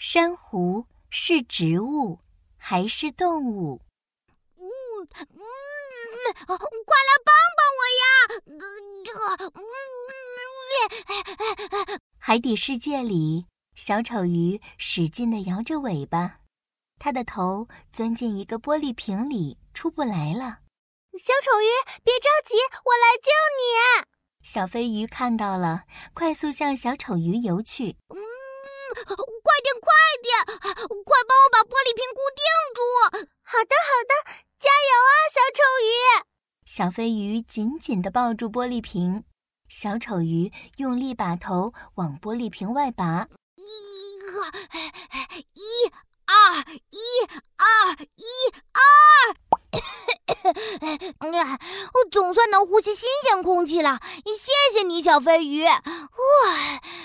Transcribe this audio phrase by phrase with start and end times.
[0.00, 2.20] 珊瑚是植物
[2.56, 3.82] 还是动物？
[4.56, 4.62] 嗯
[5.10, 5.26] 嗯，
[6.46, 8.06] 快来帮帮我呀！
[12.16, 16.38] 海底世界里，小丑鱼使劲地摇着尾巴，
[17.00, 20.60] 它的头钻进一个玻璃瓶里，出不来了。
[21.18, 21.66] 小丑鱼，
[22.04, 22.54] 别着急，
[22.84, 24.06] 我来救你。
[24.44, 25.82] 小飞鱼看到了，
[26.14, 27.96] 快速向小丑鱼游去。
[28.10, 28.18] 嗯，
[29.04, 29.88] 快点，快
[30.22, 30.28] 点，
[31.04, 32.42] 快帮我把玻璃瓶固定
[32.74, 32.78] 住！
[33.42, 34.12] 好的，好的，
[34.58, 35.90] 加油啊，小丑鱼！
[36.64, 39.24] 小飞鱼紧紧地抱住玻璃瓶，
[39.68, 43.28] 小丑鱼用力把头往玻璃瓶外拔。
[43.56, 44.46] 一个，
[45.54, 45.90] 一
[46.26, 47.00] 二，一
[47.56, 48.30] 二，一
[48.72, 48.80] 二。
[51.94, 55.64] 我总算能呼吸新鲜空气了，谢谢你，小飞鱼。
[55.64, 55.80] 哇，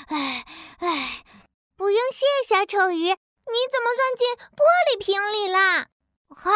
[0.07, 0.45] 哎
[0.79, 1.23] 哎，
[1.83, 5.87] 不用谢，小丑鱼，你怎么钻进玻璃瓶里啦？
[6.33, 6.49] 嗨，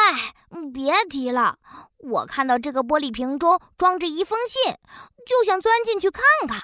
[0.74, 1.58] 别提了，
[1.98, 4.74] 我看到这个玻璃瓶中装着一封信，
[5.26, 6.62] 就想钻进去看看，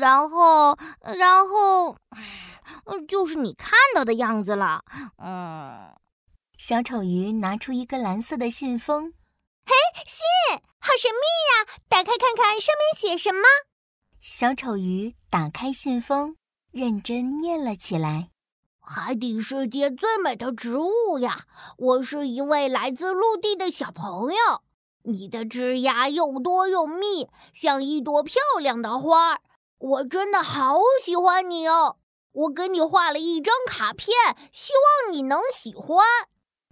[0.00, 0.76] 然后，
[1.16, 1.96] 然后，
[3.06, 4.82] 就是你看到的样子了。
[5.18, 5.94] 嗯，
[6.58, 9.12] 小丑鱼拿出一个蓝色的信封。
[9.64, 9.72] 嘿，
[10.08, 11.80] 信，好神秘呀！
[11.88, 13.44] 打开看看，上面写什么？
[14.20, 16.36] 小丑鱼打开信封，
[16.72, 18.30] 认真念了起来
[18.80, 21.44] ：“海底世界最美的植物呀！
[21.76, 24.38] 我是一位来自陆地的小朋友。
[25.02, 29.40] 你的枝桠又多又密，像一朵漂亮的花儿。
[29.78, 31.98] 我真的好喜欢你哦！
[32.32, 34.08] 我给你画了一张卡片，
[34.50, 35.98] 希望你能喜欢。”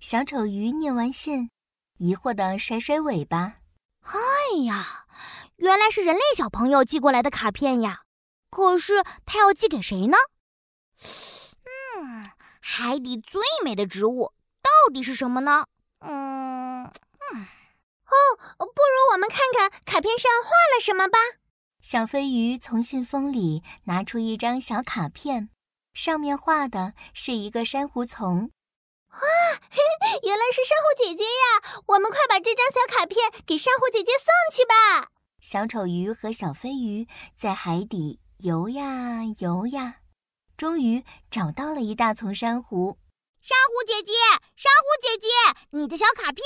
[0.01, 1.51] 小丑鱼念完信。
[1.99, 3.57] 疑惑的甩甩尾巴，
[4.01, 5.05] 哎呀，
[5.57, 8.05] 原来是人类小朋友寄过来的卡片呀！
[8.51, 10.17] 可是他要寄给谁呢？
[11.65, 15.67] 嗯，海底最美的植物到底是什么呢？
[16.01, 16.93] 嗯，哦，
[18.59, 21.19] 不如我们看看卡片上画了什么吧。
[21.81, 25.49] 小飞鱼从信封里拿出一张小卡片，
[25.95, 28.51] 上面画的是一个珊瑚丛。
[29.11, 29.19] 哇，
[30.23, 31.83] 原来是珊瑚姐姐呀！
[31.87, 35.11] 我们快把这张小卡片给珊瑚姐姐送去吧。
[35.41, 39.97] 小丑鱼和小飞鱼在海底游呀游呀，
[40.57, 42.99] 终于找到了一大丛珊瑚。
[43.43, 44.13] 珊瑚姐姐，
[44.57, 45.29] 珊瑚姐姐，
[45.71, 46.43] 你的小卡片！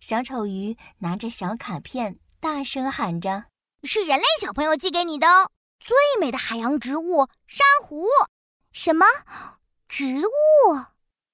[0.00, 3.46] 小丑鱼拿着小卡片，大声喊着
[3.82, 5.50] ：“是人类小朋友寄给你的哦！
[5.80, 8.06] 最美的海洋植物——珊瑚。
[8.70, 9.04] 什么
[9.88, 10.30] 植物？”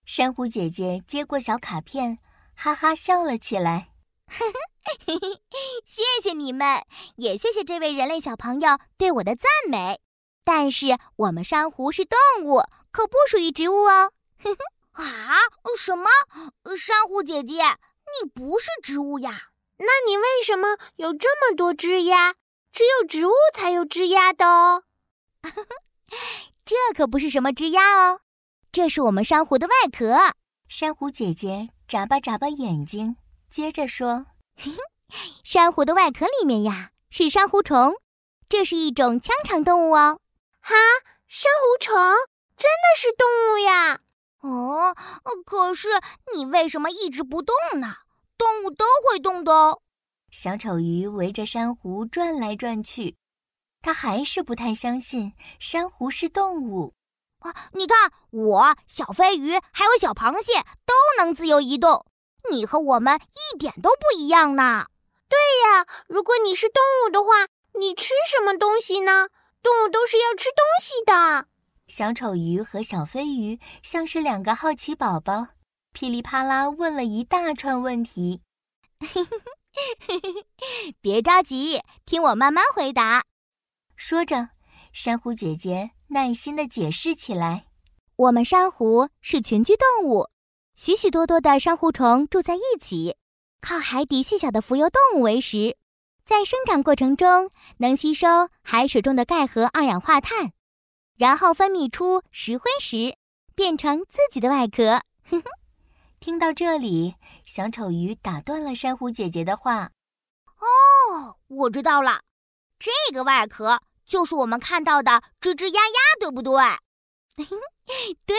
[0.07, 2.19] 珊瑚姐姐接过小卡片，
[2.55, 3.91] 哈哈笑了起来。
[5.85, 6.83] 谢谢你们，
[7.17, 10.01] 也谢谢这位人类小朋友对我的赞美。
[10.45, 14.13] 但是我们珊瑚是动物，可不属于植物哦。
[14.93, 15.39] 啊？
[15.79, 16.07] 什么？
[16.77, 17.63] 珊瑚姐姐，
[18.23, 19.49] 你不是植物呀？
[19.79, 22.35] 那你为什么有这么多枝丫？
[22.73, 24.85] 只有植物才有枝丫的哦。
[26.65, 28.21] 这可不是什么枝丫哦。
[28.71, 30.35] 这是我们珊瑚的外壳。
[30.69, 33.17] 珊瑚姐姐眨巴眨巴眼睛，
[33.49, 34.27] 接着说
[35.45, 37.95] ：“珊瑚的外壳里面呀，是珊瑚虫，
[38.49, 40.21] 这是一种腔肠动物哦。”
[40.61, 40.75] 哈，
[41.29, 41.95] 珊瑚虫
[42.57, 44.01] 真的是动物呀？
[44.41, 44.95] 哦，
[45.45, 45.89] 可是
[46.35, 47.97] 你为什么一直不动呢？
[48.37, 49.81] 动物都会动的哦。
[50.31, 53.17] 小丑鱼围着珊瑚转来转去，
[53.81, 56.95] 它还是不太相信珊瑚是动物。
[57.39, 62.05] 啊你看，我小飞鱼还有小螃蟹都能自由移动，
[62.51, 64.87] 你和我们一点都不一样呢。
[65.29, 69.29] 对呀，如果你是动物的话，你吃什么东西呢？
[69.63, 71.49] 动物都是要吃东西的。
[71.87, 75.49] 小丑鱼和小飞鱼像是两个好奇宝宝，
[75.93, 78.43] 噼里啪啦问了一大串问题。
[81.01, 83.25] 别着急，听我慢慢回答。
[83.97, 84.51] 说着，
[84.93, 85.93] 珊瑚姐姐。
[86.09, 87.67] 耐心的解释起来
[88.15, 90.29] ：“我们珊瑚是群居动物，
[90.77, 93.17] 许许多多的珊瑚虫住在一起，
[93.61, 95.77] 靠海底细小的浮游动物为食，
[96.25, 98.27] 在生长过程中能吸收
[98.63, 100.53] 海水中的钙和二氧化碳，
[101.17, 103.17] 然后分泌出石灰石，
[103.55, 105.03] 变成自己的外壳。”
[106.19, 109.93] 听到这里，小丑鱼打断了珊瑚姐姐的话
[110.59, 112.23] ：“哦，我知道了，
[112.79, 116.53] 这个外壳。”就是我们看到的吱吱呀呀，对不对？
[118.27, 118.37] 对，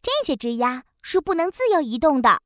[0.00, 2.40] 这些枝丫是不能自由移动的，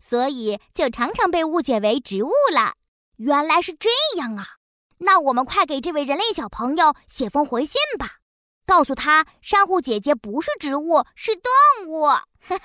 [0.00, 2.72] 所以就常常被误解为植物了。
[3.16, 4.56] 原来是这样啊！
[5.00, 8.20] 那我们快给这位人类小朋友写封回信吧。
[8.64, 11.52] 告诉他珊瑚姐姐不是植物，是动
[11.88, 12.06] 物。
[12.06, 12.64] 哈哈，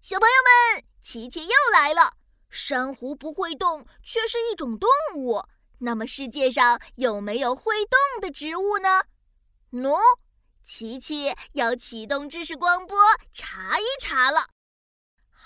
[0.00, 2.12] 小朋友们，琪琪又来了。
[2.48, 5.42] 珊瑚不会动，却是一种动物。
[5.80, 9.02] 那么世界上有没有会动的植物呢？
[9.72, 9.98] 喏，
[10.64, 12.96] 琪琪要启动知识光波
[13.32, 14.46] 查一查了。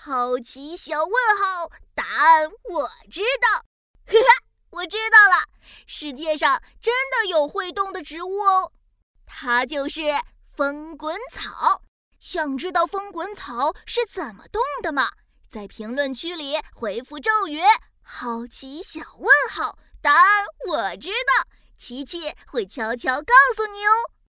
[0.06, 1.12] 好奇小问
[1.42, 3.64] 号，答案我知道。
[4.04, 4.26] 呵呵，
[4.68, 5.46] 我知道了，
[5.86, 8.70] 世界上真的有会动的植物哦，
[9.24, 10.02] 它就是
[10.54, 11.80] 风滚草。
[12.20, 15.10] 想知道风滚草是怎么动的吗？
[15.48, 17.62] 在评论区里回复咒语
[18.04, 21.48] “好奇小问号”，答案我知道，
[21.78, 23.90] 琪琪会悄悄告诉你哦。